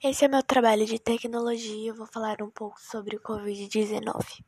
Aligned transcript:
Esse 0.00 0.24
é 0.24 0.28
meu 0.28 0.44
trabalho 0.44 0.86
de 0.86 0.96
tecnologia, 1.00 1.90
eu 1.90 1.94
vou 1.94 2.06
falar 2.06 2.40
um 2.40 2.50
pouco 2.50 2.80
sobre 2.80 3.16
o 3.16 3.20
Covid-19. 3.20 4.44